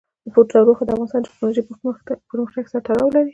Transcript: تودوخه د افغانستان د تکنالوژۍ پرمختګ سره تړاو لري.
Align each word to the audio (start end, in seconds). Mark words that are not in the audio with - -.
تودوخه 0.53 0.83
د 0.85 0.89
افغانستان 0.93 1.19
د 1.23 1.27
تکنالوژۍ 1.31 1.61
پرمختګ 2.29 2.63
سره 2.71 2.83
تړاو 2.87 3.13
لري. 3.15 3.29